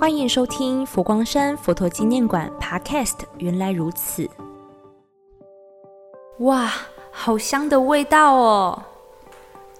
[0.00, 3.16] 欢迎收听佛光山佛陀纪念馆 Podcast。
[3.38, 4.30] 原来如此，
[6.38, 6.70] 哇，
[7.10, 8.80] 好香的味道哦！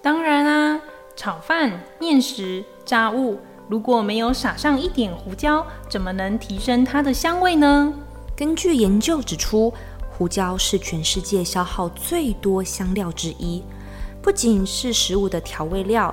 [0.02, 0.80] 当然啊，
[1.14, 7.94] 炒饭、面食、炸物，如果没有撒上一点胡椒，怎么能提升它的香味呢？
[8.34, 9.72] 根据研究指出，
[10.10, 13.62] 胡椒是全世界消耗最多香料之一，
[14.20, 16.12] 不仅是食物的调味料，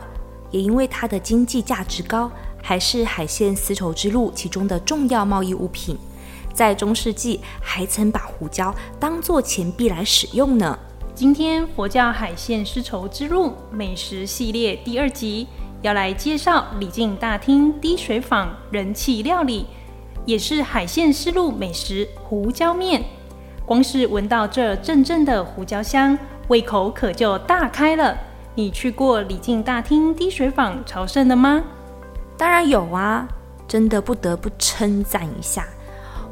[0.52, 2.30] 也因为它的经济价值高。
[2.68, 5.96] 还是海线丝绸之路其中的重要贸易物品，
[6.52, 10.80] 在中世纪还曾把胡椒当做钱币来使用呢。
[11.14, 15.48] 今天佛教海线丝绸之路美食系列第二集
[15.84, 19.68] 要来介绍礼敬大厅滴水坊人气料理，
[20.26, 23.04] 也是海线丝路美食胡椒面。
[23.64, 28.18] 光是闻到这阵阵的胡椒香，胃口可就大开了。
[28.56, 31.64] 你去过礼敬大厅滴水坊朝圣了吗？
[32.38, 33.28] 当然有啊，
[33.68, 35.68] 真的不得不称赞一下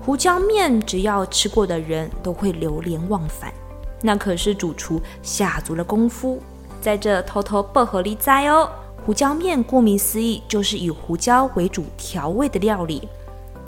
[0.05, 3.53] 胡椒面，只要吃过的人都会流连忘返。
[4.01, 6.41] 那可是主厨下足了功夫，
[6.81, 8.69] 在这偷偷薄荷里栽哦。
[9.05, 13.07] 胡椒面顾名思义，就是以胡椒为主调味的料理。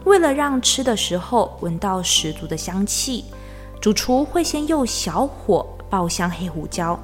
[0.03, 3.25] 为了让吃的时候闻到十足的香气，
[3.79, 6.99] 主厨会先用小火爆香黑胡椒，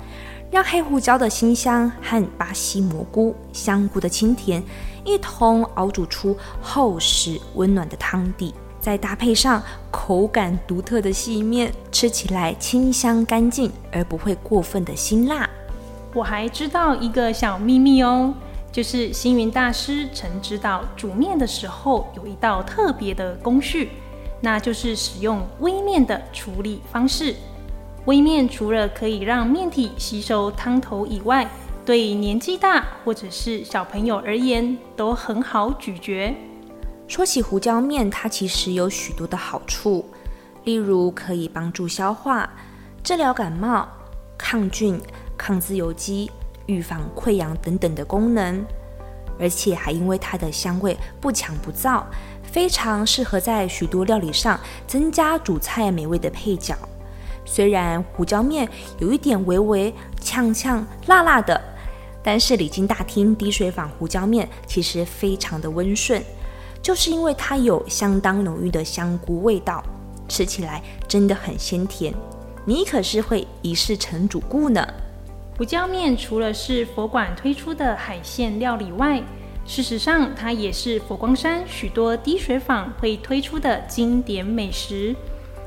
[0.51, 4.61] 让黑胡椒的辛香和巴西蘑菇、香菇的清甜。
[5.03, 15.49] 一同熬煮出厚实温暖的汤底，再搭配上口感独特的细面，吃起来清香干净，而不会过分的辛辣。
[16.13, 18.33] 我还知道一个小秘密哦，
[18.71, 23.89] 就是星云大师曾知道煮面的时候有一道特别的工序，
[24.41, 27.35] 那就是使用微面的处理方式。
[28.05, 31.47] 微面除了可以让面体吸收汤头以外，
[31.83, 36.35] 对年纪大或者是小朋友而言都很好咀嚼。
[37.07, 40.07] 说起胡椒面，它其实有许多的好处，
[40.63, 42.49] 例如可以帮助消化、
[43.03, 43.89] 治疗感冒、
[44.37, 45.01] 抗菌、
[45.35, 46.29] 抗自由基、
[46.67, 48.63] 预防溃疡等等的功能，
[49.39, 52.03] 而且还因为它的香味不强不燥，
[52.43, 56.77] 非常适合在许多料理上增加主菜美味的配角。
[57.43, 58.69] 虽然胡椒面
[58.99, 61.59] 有一点微微呛呛、辣辣的。
[62.23, 66.23] 但是礼金大厅滴水坊胡椒面其实非常的温顺，
[66.81, 69.83] 就是因为它有相当浓郁的香菇味道，
[70.27, 72.13] 吃起来真的很鲜甜。
[72.65, 74.87] 你可是会一试成主顾呢。
[75.57, 79.21] 胡椒面除了是佛馆推出的海鲜料理外，
[79.65, 85.15] 事实上它也是佛光山许多滴水坊会推出的经典美食。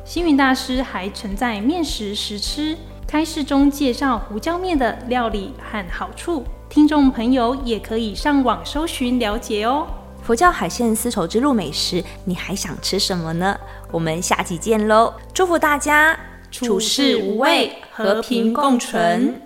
[0.05, 2.77] 星云大师还曾在面食时吃。
[3.07, 9.87] 开示中介绍胡椒面的料理和好处，听众朋友也可以上网搜寻了解哦。
[10.23, 13.57] 佛教海鲜丝绸之路美食，你还想吃什么呢？
[13.93, 15.13] 我们下期见喽！
[15.33, 16.19] 祝福大家
[16.51, 19.41] 处事无畏，和平共存。